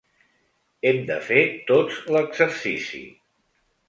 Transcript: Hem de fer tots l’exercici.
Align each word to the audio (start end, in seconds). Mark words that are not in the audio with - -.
Hem 0.91 1.01
de 1.09 1.17
fer 1.27 1.43
tots 1.71 1.99
l’exercici. 2.15 3.03